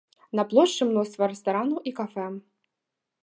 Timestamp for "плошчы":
0.51-0.87